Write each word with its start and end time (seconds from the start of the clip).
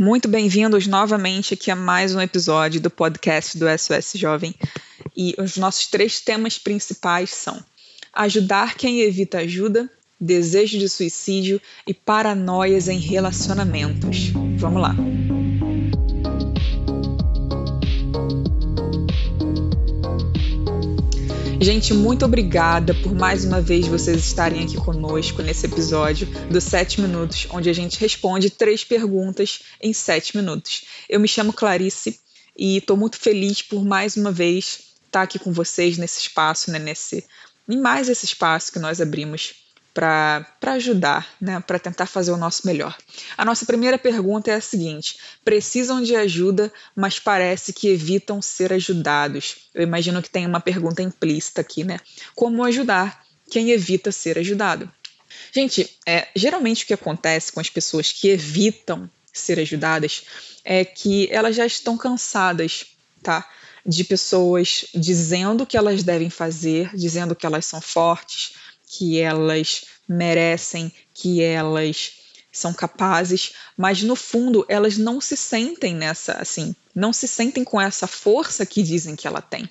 Muito 0.00 0.28
bem-vindos 0.28 0.86
novamente 0.86 1.52
aqui 1.52 1.70
a 1.70 1.76
mais 1.76 2.14
um 2.14 2.22
episódio 2.22 2.80
do 2.80 2.88
podcast 2.88 3.58
do 3.58 3.66
SOS 3.68 4.12
Jovem. 4.14 4.54
E 5.14 5.34
os 5.36 5.58
nossos 5.58 5.88
três 5.88 6.20
temas 6.20 6.56
principais 6.56 7.28
são 7.28 7.62
ajudar 8.10 8.76
quem 8.76 9.02
evita 9.02 9.40
ajuda, 9.40 9.90
desejo 10.18 10.78
de 10.78 10.88
suicídio 10.88 11.60
e 11.86 11.92
paranoias 11.92 12.88
em 12.88 12.98
relacionamentos. 12.98 14.32
Vamos 14.56 14.80
lá. 14.80 14.96
Gente, 21.62 21.92
muito 21.92 22.24
obrigada 22.24 22.94
por 22.94 23.14
mais 23.14 23.44
uma 23.44 23.60
vez 23.60 23.86
vocês 23.86 24.24
estarem 24.24 24.64
aqui 24.64 24.76
conosco 24.78 25.42
nesse 25.42 25.66
episódio 25.66 26.26
dos 26.50 26.64
7 26.64 27.02
minutos, 27.02 27.46
onde 27.50 27.68
a 27.68 27.72
gente 27.74 28.00
responde 28.00 28.48
três 28.48 28.82
perguntas 28.82 29.60
em 29.78 29.92
7 29.92 30.38
minutos. 30.38 30.84
Eu 31.06 31.20
me 31.20 31.28
chamo 31.28 31.52
Clarice 31.52 32.18
e 32.56 32.78
estou 32.78 32.96
muito 32.96 33.18
feliz 33.18 33.60
por 33.60 33.84
mais 33.84 34.16
uma 34.16 34.32
vez 34.32 34.94
estar 35.04 35.20
aqui 35.20 35.38
com 35.38 35.52
vocês 35.52 35.98
nesse 35.98 36.20
espaço, 36.20 36.70
né, 36.70 36.78
nesse, 36.78 37.26
em 37.68 37.78
mais 37.78 38.08
esse 38.08 38.24
espaço 38.24 38.72
que 38.72 38.78
nós 38.78 38.98
abrimos 38.98 39.52
para 40.00 40.72
ajudar, 40.72 41.28
né, 41.38 41.62
para 41.66 41.78
tentar 41.78 42.06
fazer 42.06 42.30
o 42.30 42.36
nosso 42.38 42.66
melhor. 42.66 42.96
A 43.36 43.44
nossa 43.44 43.66
primeira 43.66 43.98
pergunta 43.98 44.50
é 44.50 44.54
a 44.54 44.60
seguinte: 44.60 45.18
precisam 45.44 46.00
de 46.02 46.16
ajuda, 46.16 46.72
mas 46.96 47.18
parece 47.18 47.70
que 47.70 47.88
evitam 47.88 48.40
ser 48.40 48.72
ajudados. 48.72 49.68
Eu 49.74 49.82
imagino 49.82 50.22
que 50.22 50.30
tem 50.30 50.46
uma 50.46 50.58
pergunta 50.60 51.02
implícita 51.02 51.60
aqui, 51.60 51.84
né? 51.84 51.98
Como 52.34 52.64
ajudar 52.64 53.26
quem 53.50 53.72
evita 53.72 54.10
ser 54.10 54.38
ajudado? 54.38 54.90
Gente, 55.52 55.98
é, 56.06 56.28
geralmente 56.34 56.84
o 56.84 56.86
que 56.86 56.94
acontece 56.94 57.52
com 57.52 57.60
as 57.60 57.68
pessoas 57.68 58.10
que 58.10 58.28
evitam 58.28 59.10
ser 59.30 59.60
ajudadas 59.60 60.22
é 60.64 60.82
que 60.82 61.28
elas 61.30 61.54
já 61.54 61.66
estão 61.66 61.98
cansadas, 61.98 62.86
tá? 63.22 63.46
De 63.84 64.02
pessoas 64.02 64.86
dizendo 64.94 65.66
que 65.66 65.76
elas 65.76 66.02
devem 66.02 66.30
fazer, 66.30 66.90
dizendo 66.96 67.36
que 67.36 67.44
elas 67.44 67.66
são 67.66 67.82
fortes, 67.82 68.52
que 68.90 69.20
elas 69.20 69.89
merecem, 70.10 70.92
que 71.14 71.40
elas 71.40 72.14
são 72.50 72.74
capazes, 72.74 73.52
mas 73.76 74.02
no 74.02 74.16
fundo 74.16 74.66
elas 74.68 74.98
não 74.98 75.20
se 75.20 75.36
sentem 75.36 75.94
nessa 75.94 76.32
assim, 76.32 76.74
não 76.92 77.12
se 77.12 77.28
sentem 77.28 77.62
com 77.62 77.80
essa 77.80 78.08
força 78.08 78.66
que 78.66 78.82
dizem 78.82 79.14
que 79.14 79.28
ela 79.28 79.40
tem. 79.40 79.70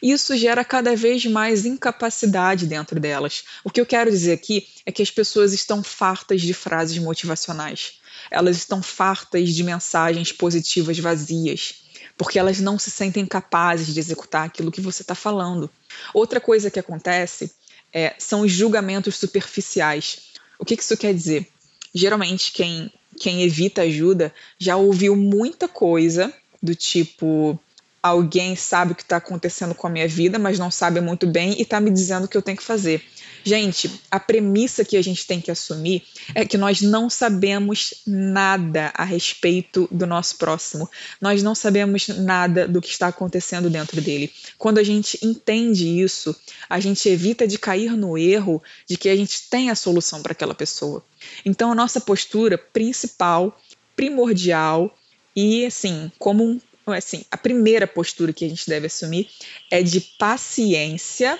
Isso 0.00 0.36
gera 0.36 0.64
cada 0.64 0.94
vez 0.94 1.24
mais 1.24 1.64
incapacidade 1.64 2.66
dentro 2.66 3.00
delas. 3.00 3.44
O 3.64 3.70
que 3.70 3.80
eu 3.80 3.86
quero 3.86 4.10
dizer 4.10 4.34
aqui 4.34 4.68
é 4.84 4.92
que 4.92 5.02
as 5.02 5.10
pessoas 5.10 5.52
estão 5.52 5.82
fartas 5.82 6.42
de 6.42 6.52
frases 6.52 6.98
motivacionais. 6.98 7.94
Elas 8.30 8.56
estão 8.58 8.82
fartas 8.82 9.52
de 9.52 9.64
mensagens 9.64 10.30
positivas 10.32 10.98
vazias, 10.98 11.82
porque 12.16 12.38
elas 12.38 12.60
não 12.60 12.78
se 12.78 12.90
sentem 12.90 13.26
capazes 13.26 13.92
de 13.92 13.98
executar 13.98 14.46
aquilo 14.46 14.70
que 14.70 14.82
você 14.82 15.02
está 15.02 15.14
falando. 15.14 15.68
Outra 16.12 16.40
coisa 16.40 16.70
que 16.70 16.78
acontece 16.78 17.50
é, 17.92 18.14
são 18.18 18.42
os 18.42 18.52
julgamentos 18.52 19.16
superficiais. 19.16 20.30
O 20.58 20.64
que, 20.64 20.76
que 20.76 20.82
isso 20.82 20.96
quer 20.96 21.14
dizer? 21.14 21.48
Geralmente, 21.94 22.52
quem, 22.52 22.92
quem 23.18 23.42
evita 23.42 23.82
ajuda 23.82 24.32
já 24.58 24.76
ouviu 24.76 25.16
muita 25.16 25.66
coisa 25.68 26.32
do 26.62 26.74
tipo: 26.74 27.58
alguém 28.02 28.54
sabe 28.56 28.92
o 28.92 28.94
que 28.94 29.02
está 29.02 29.16
acontecendo 29.16 29.74
com 29.74 29.86
a 29.86 29.90
minha 29.90 30.08
vida, 30.08 30.38
mas 30.38 30.58
não 30.58 30.70
sabe 30.70 31.00
muito 31.00 31.26
bem 31.26 31.54
e 31.58 31.62
está 31.62 31.80
me 31.80 31.90
dizendo 31.90 32.24
o 32.24 32.28
que 32.28 32.36
eu 32.36 32.42
tenho 32.42 32.56
que 32.56 32.62
fazer. 32.62 33.02
Gente, 33.46 33.88
a 34.10 34.18
premissa 34.18 34.84
que 34.84 34.96
a 34.96 35.02
gente 35.02 35.24
tem 35.24 35.40
que 35.40 35.52
assumir 35.52 36.02
é 36.34 36.44
que 36.44 36.58
nós 36.58 36.80
não 36.80 37.08
sabemos 37.08 37.94
nada 38.04 38.90
a 38.92 39.04
respeito 39.04 39.86
do 39.88 40.04
nosso 40.04 40.34
próximo. 40.34 40.90
Nós 41.20 41.44
não 41.44 41.54
sabemos 41.54 42.08
nada 42.08 42.66
do 42.66 42.80
que 42.80 42.88
está 42.88 43.06
acontecendo 43.06 43.70
dentro 43.70 44.00
dele. 44.00 44.32
Quando 44.58 44.78
a 44.78 44.82
gente 44.82 45.24
entende 45.24 45.86
isso, 45.86 46.34
a 46.68 46.80
gente 46.80 47.08
evita 47.08 47.46
de 47.46 47.56
cair 47.56 47.92
no 47.92 48.18
erro 48.18 48.60
de 48.84 48.96
que 48.96 49.08
a 49.08 49.14
gente 49.14 49.48
tem 49.48 49.70
a 49.70 49.76
solução 49.76 50.22
para 50.22 50.32
aquela 50.32 50.52
pessoa. 50.52 51.04
Então, 51.44 51.70
a 51.70 51.74
nossa 51.76 52.00
postura 52.00 52.58
principal, 52.58 53.56
primordial 53.94 54.92
e, 55.36 55.64
assim, 55.64 56.10
como 56.18 56.44
um 56.44 56.60
assim, 56.88 57.24
a 57.30 57.36
primeira 57.36 57.86
postura 57.86 58.32
que 58.32 58.44
a 58.44 58.48
gente 58.48 58.68
deve 58.68 58.88
assumir 58.88 59.28
é 59.70 59.84
de 59.84 60.00
paciência 60.18 61.38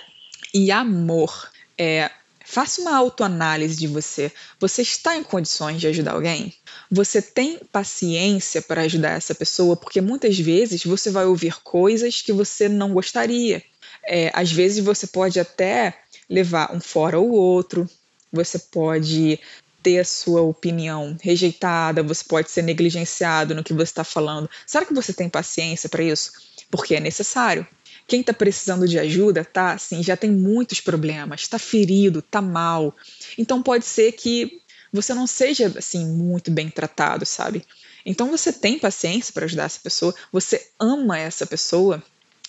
e 0.55 0.71
amor 0.71 1.51
é 1.79 2.11
faça 2.47 2.81
uma 2.81 2.97
autoanálise 2.97 3.77
de 3.77 3.89
você. 3.89 4.31
Você 4.61 4.83
está 4.83 5.17
em 5.17 5.25
condições 5.25 5.81
de 5.81 5.89
ajudar 5.89 6.13
alguém? 6.13 6.55
Você 6.91 7.21
tem 7.21 7.59
paciência 7.73 8.63
para 8.63 8.83
ajudar 8.83 9.11
essa 9.11 9.35
pessoa? 9.35 9.77
Porque 9.77 10.01
muitas 10.01 10.39
vezes 10.39 10.85
você 10.85 11.11
vai 11.11 11.27
ouvir 11.27 11.61
coisas 11.63 12.23
que 12.23 12.33
você 12.33 12.69
não 12.69 12.93
gostaria. 12.93 13.63
É, 14.07 14.31
às 14.33 14.53
vezes 14.53 14.85
você 14.85 15.09
pode 15.09 15.41
até 15.41 15.99
levar 16.31 16.73
um 16.73 16.81
fora 16.81 17.19
ou 17.19 17.31
outro, 17.31 17.89
você 18.33 18.59
pode 18.59 19.41
ter 19.83 19.99
a 19.99 20.05
sua 20.05 20.43
opinião 20.43 21.17
rejeitada, 21.21 22.03
você 22.03 22.25
pode 22.25 22.51
ser 22.51 22.63
negligenciado 22.63 23.55
no 23.55 23.65
que 23.65 23.73
você 23.73 23.91
está 23.91 24.05
falando. 24.05 24.49
Será 24.67 24.85
que 24.85 24.95
você 24.95 25.13
tem 25.13 25.29
paciência 25.29 25.89
para 25.89 26.03
isso? 26.03 26.33
Porque 26.71 26.95
é 26.95 27.01
necessário. 27.01 27.67
Quem 28.07 28.21
está 28.21 28.33
precisando 28.33 28.87
de 28.87 28.99
ajuda, 28.99 29.45
tá 29.45 29.73
assim, 29.73 30.03
já 30.03 30.17
tem 30.17 30.31
muitos 30.31 30.81
problemas, 30.81 31.41
está 31.41 31.59
ferido, 31.59 32.21
está 32.21 32.41
mal. 32.41 32.95
Então 33.37 33.63
pode 33.63 33.85
ser 33.85 34.13
que 34.13 34.61
você 34.93 35.13
não 35.13 35.27
seja 35.27 35.73
assim 35.77 36.07
muito 36.07 36.51
bem 36.51 36.71
tratado, 36.71 37.27
sabe? 37.27 37.65
Então 38.05 38.31
você 38.31 38.53
tem 38.53 38.79
paciência 38.79 39.33
para 39.33 39.45
ajudar 39.45 39.65
essa 39.65 39.81
pessoa, 39.81 40.15
você 40.33 40.71
ama 40.79 41.19
essa 41.19 41.45
pessoa, 41.45 42.03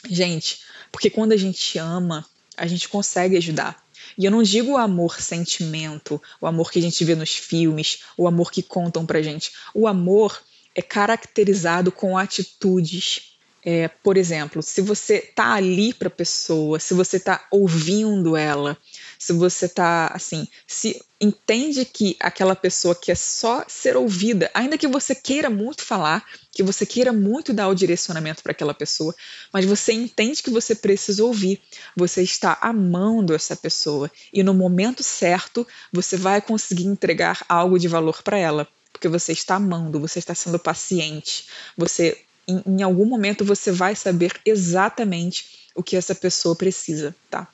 gente, 0.07 0.59
porque 0.91 1.09
quando 1.09 1.31
a 1.31 1.37
gente 1.37 1.79
ama, 1.79 2.23
a 2.55 2.67
gente 2.67 2.87
consegue 2.87 3.35
ajudar. 3.37 3.83
E 4.17 4.25
eu 4.25 4.31
não 4.31 4.43
digo 4.43 4.71
o 4.71 4.77
amor 4.77 5.19
sentimento, 5.19 6.21
o 6.39 6.47
amor 6.47 6.71
que 6.71 6.79
a 6.79 6.81
gente 6.81 7.03
vê 7.03 7.15
nos 7.15 7.35
filmes, 7.35 7.99
o 8.15 8.27
amor 8.27 8.51
que 8.51 8.61
contam 8.61 9.05
pra 9.05 9.21
gente. 9.21 9.51
O 9.73 9.87
amor 9.87 10.41
é 10.75 10.81
caracterizado 10.81 11.91
com 11.91 12.17
atitudes 12.17 13.36
é, 13.69 13.89
por 13.89 14.15
exemplo, 14.15 14.63
se 14.63 14.79
você 14.79 15.15
está 15.15 15.55
ali 15.55 15.93
para 15.93 16.07
a 16.07 16.09
pessoa, 16.09 16.79
se 16.79 16.93
você 16.93 17.17
está 17.17 17.45
ouvindo 17.51 18.37
ela, 18.37 18.77
se 19.19 19.33
você 19.33 19.65
está 19.65 20.07
assim, 20.13 20.47
se 20.65 21.03
entende 21.19 21.83
que 21.83 22.15
aquela 22.17 22.55
pessoa 22.55 22.95
quer 22.95 23.17
só 23.17 23.65
ser 23.67 23.97
ouvida, 23.97 24.49
ainda 24.53 24.77
que 24.77 24.87
você 24.87 25.13
queira 25.13 25.49
muito 25.49 25.83
falar, 25.83 26.23
que 26.49 26.63
você 26.63 26.85
queira 26.85 27.11
muito 27.11 27.51
dar 27.51 27.67
o 27.67 27.75
direcionamento 27.75 28.41
para 28.41 28.53
aquela 28.53 28.73
pessoa, 28.73 29.13
mas 29.51 29.65
você 29.65 29.91
entende 29.91 30.41
que 30.41 30.49
você 30.49 30.73
precisa 30.73 31.25
ouvir, 31.25 31.61
você 31.93 32.21
está 32.21 32.57
amando 32.61 33.35
essa 33.35 33.53
pessoa 33.53 34.09
e 34.31 34.43
no 34.43 34.53
momento 34.53 35.03
certo 35.03 35.67
você 35.91 36.15
vai 36.15 36.39
conseguir 36.39 36.85
entregar 36.85 37.43
algo 37.49 37.77
de 37.77 37.89
valor 37.89 38.23
para 38.23 38.37
ela 38.37 38.65
porque 38.93 39.09
você 39.09 39.31
está 39.31 39.55
amando, 39.55 39.99
você 39.99 40.17
está 40.17 40.33
sendo 40.33 40.57
paciente, 40.57 41.47
você 41.77 42.25
em, 42.47 42.63
em 42.65 42.83
algum 42.83 43.05
momento 43.05 43.43
você 43.43 43.71
vai 43.71 43.95
saber 43.95 44.31
exatamente 44.45 45.67
o 45.75 45.83
que 45.83 45.95
essa 45.95 46.15
pessoa 46.15 46.55
precisa, 46.55 47.15
tá? 47.29 47.47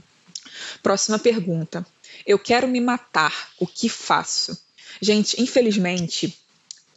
Próxima 0.81 1.20
pergunta. 1.20 1.86
Eu 2.26 2.38
quero 2.40 2.68
me 2.68 2.80
matar, 2.80 3.50
o 3.59 3.68
que 3.68 3.90
faço? 3.90 4.58
Gente, 5.02 5.42
infelizmente, 5.42 6.38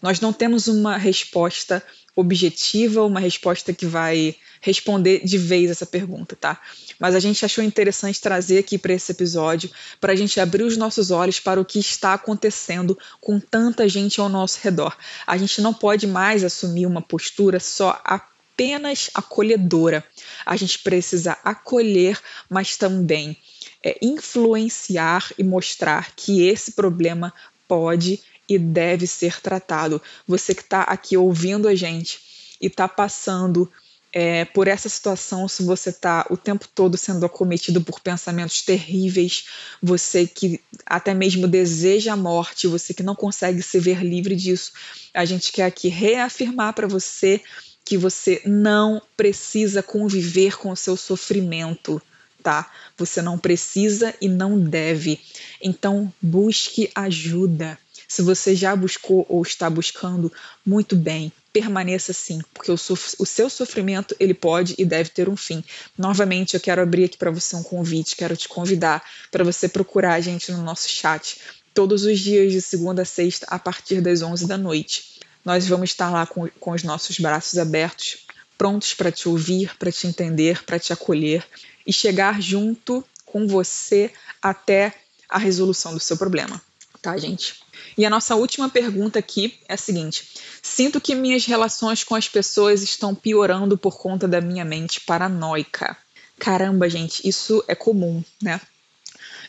nós 0.03 0.21
não 0.21 0.33
temos 0.33 0.69
uma 0.69 0.97
resposta 0.97 1.83
objetiva, 2.15 3.05
uma 3.05 3.21
resposta 3.21 3.73
que 3.73 3.87
vai 3.87 4.35
responder 4.61 5.23
de 5.25 5.37
vez 5.37 5.71
essa 5.71 5.87
pergunta, 5.87 6.35
tá? 6.35 6.61
mas 6.99 7.15
a 7.15 7.21
gente 7.21 7.45
achou 7.45 7.63
interessante 7.63 8.21
trazer 8.21 8.59
aqui 8.59 8.79
para 8.79 8.95
esse 8.95 9.13
episódio 9.13 9.71
para 10.01 10.13
a 10.13 10.17
gente 10.17 10.41
abrir 10.41 10.63
os 10.63 10.77
nossos 10.77 11.11
olhos 11.11 11.41
para 11.41 11.61
o 11.61 11.65
que 11.65 11.79
está 11.79 12.15
acontecendo 12.15 12.99
com 13.21 13.39
tanta 13.39 13.89
gente 13.89 14.21
ao 14.21 14.29
nosso 14.29 14.59
redor. 14.63 14.97
A 15.27 15.37
gente 15.37 15.61
não 15.61 15.75
pode 15.75 16.07
mais 16.07 16.43
assumir 16.43 16.87
uma 16.87 17.03
postura 17.03 17.61
só 17.61 18.01
apenas 18.05 19.11
acolhedora. 19.15 20.05
A 20.45 20.57
gente 20.57 20.79
precisa 20.79 21.37
acolher, 21.45 22.19
mas 22.49 22.77
também 22.77 23.37
é, 23.85 23.99
influenciar 24.01 25.33
e 25.39 25.45
mostrar 25.45 26.15
que 26.15 26.47
esse 26.47 26.73
problema 26.73 27.33
pode 27.69 28.21
e 28.49 28.59
deve 28.59 29.07
ser 29.07 29.41
tratado. 29.41 30.01
Você 30.27 30.55
que 30.55 30.63
está 30.63 30.83
aqui 30.83 31.17
ouvindo 31.17 31.69
a 31.69 31.75
gente 31.75 32.21
e 32.61 32.67
está 32.67 32.89
passando 32.89 33.71
é, 34.13 34.47
por 34.47 34.67
essa 34.67 34.89
situação, 34.89 35.47
se 35.47 35.63
você 35.63 35.91
está 35.91 36.27
o 36.31 36.39
tempo 36.39 36.67
todo 36.75 36.97
sendo 36.97 37.27
acometido 37.27 37.83
por 37.83 38.01
pensamentos 38.01 38.63
terríveis, 38.63 39.47
você 39.83 40.27
que 40.27 40.61
até 40.87 41.13
mesmo 41.13 41.47
deseja 41.47 42.15
a 42.15 42.17
morte, 42.17 42.67
você 42.67 42.95
que 42.95 43.03
não 43.03 43.15
consegue 43.15 43.61
se 43.61 43.79
ver 43.79 44.03
livre 44.03 44.35
disso, 44.35 44.73
a 45.13 45.25
gente 45.25 45.53
quer 45.53 45.65
aqui 45.65 45.89
reafirmar 45.89 46.73
para 46.73 46.89
você 46.89 47.43
que 47.85 47.99
você 47.99 48.41
não 48.47 49.03
precisa 49.17 49.83
conviver 49.83 50.57
com 50.57 50.71
o 50.71 50.77
seu 50.77 50.97
sofrimento, 50.97 52.01
tá? 52.43 52.73
Você 52.97 53.21
não 53.21 53.39
precisa 53.39 54.15
e 54.21 54.29
não 54.29 54.59
deve. 54.59 55.21
Então, 55.63 56.13
busque 56.21 56.91
ajuda. 56.95 57.79
Se 58.09 58.23
você 58.23 58.55
já 58.55 58.75
buscou 58.75 59.27
ou 59.29 59.43
está 59.43 59.69
buscando, 59.69 60.33
muito 60.65 60.95
bem, 60.97 61.33
permaneça 61.53 62.13
assim, 62.13 62.41
porque 62.53 62.71
o, 62.71 62.75
o, 62.75 63.27
seu 63.27 63.49
sofrimento 63.49 64.15
ele 64.21 64.35
pode 64.35 64.75
e 64.77 64.85
deve 64.85 65.09
ter 65.11 65.29
um 65.29 65.37
fim. 65.37 65.65
Novamente, 65.97 66.55
eu 66.55 66.61
quero 66.61 66.83
abrir 66.83 67.05
aqui 67.05 67.17
para 67.17 67.31
você 67.31 67.57
um 67.57 67.63
convite, 67.63 68.15
quero 68.15 68.37
te 68.37 68.47
convidar 68.47 69.03
para 69.31 69.43
você 69.43 69.69
procurar 69.69 70.15
a 70.15 70.21
gente 70.21 70.53
no 70.53 70.63
nosso 70.63 70.89
chat 70.89 71.41
todos 71.73 72.05
os 72.05 72.21
dias 72.21 72.53
de 72.53 72.61
segunda 72.61 73.03
a 73.03 73.05
sexta 73.07 73.47
a 73.49 73.59
partir 73.59 74.01
das 74.01 74.23
11 74.23 74.47
da 74.47 74.59
noite. 74.59 75.21
Nós 75.45 75.67
vamos 75.67 75.91
estar 75.91 76.11
lá 76.11 76.27
com, 76.27 76.49
com 76.61 76.73
os 76.73 76.83
nossos 76.83 77.19
braços 77.19 77.59
abertos, 77.59 78.27
prontos 78.59 78.95
para 78.95 79.13
te 79.13 79.29
ouvir, 79.29 79.77
para 79.79 79.93
te 79.93 80.07
entender, 80.07 80.65
para 80.65 80.79
te 80.79 80.93
acolher 80.93 81.47
e 81.87 81.93
chegar 81.93 82.41
junto 82.43 83.05
com 83.25 83.47
você 83.47 84.13
até 84.43 84.95
a 85.29 85.39
resolução 85.39 85.95
do 85.95 86.01
seu 86.01 86.17
problema, 86.17 86.61
tá, 87.01 87.17
gente? 87.17 87.66
E 87.97 88.05
a 88.05 88.11
nossa 88.11 88.35
última 88.35 88.69
pergunta 88.69 89.19
aqui 89.19 89.59
é 89.69 89.75
a 89.75 89.79
seguinte: 89.79 90.29
sinto 90.63 91.01
que 91.01 91.15
minhas 91.15 91.47
relações 91.47 92.05
com 92.05 92.15
as 92.15 92.29
pessoas 92.29 92.83
estão 92.83 93.15
piorando 93.15 93.79
por 93.79 93.99
conta 93.99 94.29
da 94.29 94.41
minha 94.41 94.65
mente 94.65 95.01
paranoica. 95.01 95.97
Caramba, 96.39 96.89
gente, 96.89 97.27
isso 97.27 97.65
é 97.67 97.75
comum, 97.75 98.23
né? 98.43 98.61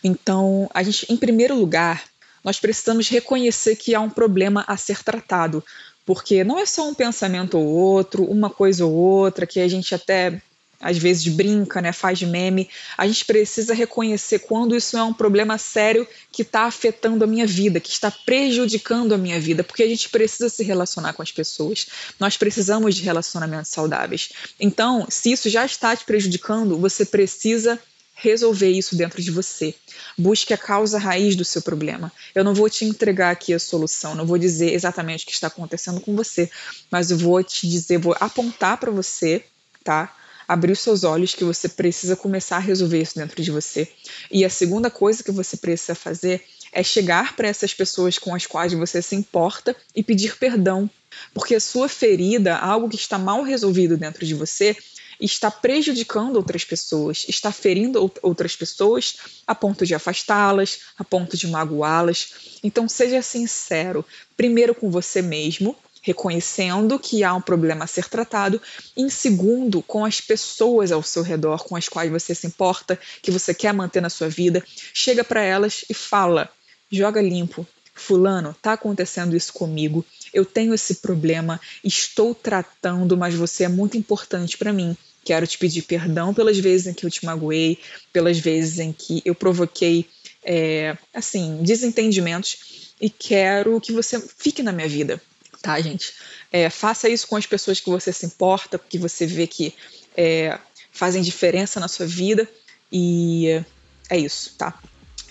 Então, 0.03 0.69
a 0.73 0.83
gente, 0.83 1.05
em 1.11 1.17
primeiro 1.17 1.55
lugar, 1.55 2.03
nós 2.43 2.59
precisamos 2.59 3.09
reconhecer 3.09 3.75
que 3.75 3.93
há 3.93 3.99
um 3.99 4.09
problema 4.09 4.63
a 4.67 4.77
ser 4.77 5.03
tratado, 5.03 5.61
porque 6.05 6.45
não 6.45 6.57
é 6.57 6.65
só 6.65 6.87
um 6.87 6.93
pensamento 6.93 7.57
ou 7.57 7.65
outro, 7.65 8.23
uma 8.23 8.49
coisa 8.49 8.85
ou 8.85 8.93
outra 8.93 9.45
que 9.45 9.59
a 9.59 9.67
gente 9.67 9.93
até 9.93 10.41
às 10.79 10.97
vezes 10.97 11.27
brinca, 11.27 11.81
né, 11.81 11.91
faz 11.91 12.21
meme. 12.21 12.69
A 12.97 13.07
gente 13.07 13.25
precisa 13.25 13.73
reconhecer 13.73 14.39
quando 14.39 14.75
isso 14.75 14.97
é 14.97 15.03
um 15.03 15.13
problema 15.13 15.57
sério 15.57 16.07
que 16.31 16.43
está 16.43 16.63
afetando 16.63 17.23
a 17.23 17.27
minha 17.27 17.47
vida, 17.47 17.79
que 17.79 17.89
está 17.89 18.11
prejudicando 18.11 19.13
a 19.13 19.17
minha 19.17 19.39
vida, 19.39 19.63
porque 19.63 19.83
a 19.83 19.87
gente 19.87 20.09
precisa 20.09 20.49
se 20.49 20.63
relacionar 20.63 21.13
com 21.13 21.21
as 21.21 21.31
pessoas. 21.31 21.87
Nós 22.19 22.37
precisamos 22.37 22.95
de 22.95 23.03
relacionamentos 23.03 23.71
saudáveis. 23.71 24.29
Então, 24.59 25.07
se 25.09 25.31
isso 25.31 25.49
já 25.49 25.65
está 25.65 25.95
te 25.95 26.05
prejudicando, 26.05 26.77
você 26.77 27.05
precisa 27.05 27.79
resolver 28.19 28.69
isso 28.71 28.95
dentro 28.95 29.21
de 29.21 29.29
você. 29.29 29.75
Busque 30.17 30.53
a 30.53 30.57
causa 30.57 30.97
raiz 30.97 31.35
do 31.35 31.45
seu 31.45 31.61
problema. 31.61 32.11
Eu 32.33 32.43
não 32.43 32.53
vou 32.53 32.67
te 32.67 32.83
entregar 32.83 33.29
aqui 33.29 33.53
a 33.53 33.59
solução, 33.59 34.15
não 34.15 34.25
vou 34.25 34.39
dizer 34.39 34.73
exatamente 34.73 35.23
o 35.23 35.27
que 35.27 35.33
está 35.33 35.47
acontecendo 35.47 36.01
com 36.01 36.15
você, 36.15 36.49
mas 36.89 37.11
eu 37.11 37.17
vou 37.17 37.43
te 37.43 37.67
dizer, 37.67 37.99
vou 37.99 38.15
apontar 38.19 38.77
para 38.77 38.89
você, 38.89 39.43
tá? 39.83 40.15
Abrir 40.47 40.71
os 40.71 40.79
seus 40.79 41.03
olhos 41.03 41.35
que 41.35 41.43
você 41.43 41.67
precisa 41.67 42.15
começar 42.15 42.57
a 42.57 42.59
resolver 42.59 43.01
isso 43.01 43.15
dentro 43.15 43.41
de 43.41 43.51
você. 43.51 43.87
E 44.31 44.45
a 44.45 44.49
segunda 44.49 44.89
coisa 44.89 45.23
que 45.23 45.31
você 45.31 45.57
precisa 45.57 45.93
fazer 45.93 46.43
é 46.71 46.83
chegar 46.83 47.35
para 47.35 47.47
essas 47.47 47.73
pessoas 47.73 48.17
com 48.17 48.33
as 48.33 48.45
quais 48.45 48.73
você 48.73 49.01
se 49.01 49.15
importa 49.15 49.75
e 49.95 50.03
pedir 50.03 50.37
perdão, 50.37 50.89
porque 51.33 51.55
a 51.55 51.59
sua 51.59 51.89
ferida, 51.89 52.55
algo 52.57 52.89
que 52.89 52.95
está 52.95 53.17
mal 53.17 53.41
resolvido 53.41 53.97
dentro 53.97 54.25
de 54.25 54.33
você, 54.33 54.75
está 55.19 55.49
prejudicando 55.49 56.35
outras 56.35 56.63
pessoas, 56.63 57.25
está 57.27 57.51
ferindo 57.51 58.11
outras 58.21 58.55
pessoas 58.55 59.15
a 59.47 59.55
ponto 59.55 59.85
de 59.85 59.95
afastá-las, 59.95 60.79
a 60.97 61.03
ponto 61.03 61.35
de 61.35 61.47
magoá-las. 61.47 62.59
Então 62.63 62.87
seja 62.87 63.21
sincero, 63.21 64.05
primeiro 64.35 64.75
com 64.75 64.91
você 64.91 65.21
mesmo, 65.21 65.75
reconhecendo 66.07 66.97
que 66.97 67.21
há 67.21 67.33
um 67.33 67.41
problema 67.41 67.83
a 67.83 67.87
ser 67.87 68.07
tratado, 68.07 68.61
em 68.95 69.09
segundo, 69.09 69.81
com 69.81 70.05
as 70.05 70.21
pessoas 70.21 70.89
ao 70.89 71.03
seu 71.03 71.21
redor 71.21 71.65
com 71.65 71.75
as 71.75 71.89
quais 71.89 72.09
você 72.09 72.33
se 72.33 72.47
importa, 72.47 72.97
que 73.21 73.29
você 73.29 73.53
quer 73.53 73.73
manter 73.73 74.01
na 74.01 74.09
sua 74.09 74.29
vida, 74.29 74.63
chega 74.93 75.21
para 75.21 75.41
elas 75.41 75.83
e 75.89 75.93
fala: 75.93 76.49
joga 76.89 77.21
limpo. 77.21 77.67
Fulano, 77.93 78.55
tá 78.61 78.73
acontecendo 78.73 79.35
isso 79.35 79.51
comigo. 79.51 80.05
Eu 80.31 80.45
tenho 80.45 80.71
esse 80.71 80.95
problema, 80.95 81.59
estou 81.83 82.35
tratando, 82.35 83.17
mas 83.17 83.33
você 83.33 83.63
é 83.63 83.67
muito 83.67 83.97
importante 83.97 84.55
para 84.55 84.71
mim. 84.71 84.95
Quero 85.25 85.47
te 85.47 85.57
pedir 85.57 85.81
perdão 85.81 86.31
pelas 86.31 86.59
vezes 86.59 86.87
em 86.87 86.93
que 86.93 87.07
eu 87.07 87.09
te 87.09 87.25
magoei, 87.25 87.79
pelas 88.13 88.37
vezes 88.37 88.77
em 88.77 88.93
que 88.93 89.21
eu 89.25 89.33
provoquei, 89.33 90.05
é, 90.43 90.95
assim, 91.11 91.57
desentendimentos 91.63 92.93
e 93.01 93.09
quero 93.09 93.81
que 93.81 93.91
você 93.91 94.19
fique 94.37 94.61
na 94.61 94.71
minha 94.71 94.87
vida 94.87 95.19
tá, 95.61 95.79
gente? 95.81 96.13
É, 96.51 96.69
faça 96.69 97.09
isso 97.09 97.27
com 97.27 97.35
as 97.35 97.45
pessoas 97.45 97.79
que 97.79 97.89
você 97.89 98.11
se 98.11 98.25
importa, 98.25 98.79
que 98.79 98.97
você 98.97 99.25
vê 99.25 99.47
que 99.47 99.73
é, 100.15 100.57
fazem 100.91 101.21
diferença 101.21 101.79
na 101.79 101.87
sua 101.87 102.05
vida 102.05 102.49
e 102.91 103.61
é 104.09 104.17
isso, 104.17 104.55
tá? 104.57 104.77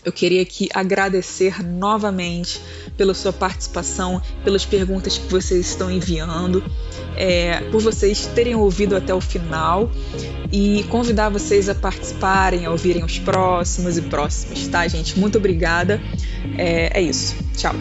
Eu 0.07 0.13
queria 0.13 0.41
aqui 0.41 0.69
agradecer 0.73 1.65
novamente 1.65 2.61
pela 2.97 3.13
sua 3.13 3.33
participação, 3.33 4.23
pelas 4.45 4.65
perguntas 4.65 5.19
que 5.19 5.27
vocês 5.27 5.67
estão 5.67 5.91
enviando, 5.91 6.63
é, 7.17 7.61
por 7.73 7.83
vocês 7.83 8.27
terem 8.27 8.55
ouvido 8.55 8.95
até 8.95 9.13
o 9.13 9.21
final 9.21 9.91
e 10.53 10.85
convidar 10.85 11.29
vocês 11.29 11.69
a 11.69 11.75
participarem, 11.75 12.67
a 12.67 12.71
ouvirem 12.71 13.03
os 13.03 13.19
próximos 13.19 13.99
e 13.99 14.03
próximos, 14.03 14.69
tá, 14.69 14.87
gente? 14.87 15.19
Muito 15.19 15.39
obrigada. 15.39 16.01
É, 16.57 17.01
é 17.01 17.03
isso. 17.03 17.35
Tchau. 17.57 17.75